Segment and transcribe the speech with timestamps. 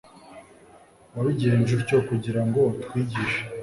[1.15, 3.41] wabigenje utyo kugira ngo utwigishe